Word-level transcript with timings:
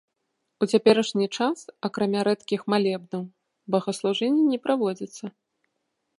У 0.65 0.67
цяперашні 0.71 1.27
час, 1.37 1.59
акрамя 1.89 2.21
рэдкіх 2.29 2.61
малебнаў, 2.75 3.21
богаслужэнні 3.77 4.43
не 4.57 4.61
праводзяцца. 4.67 5.25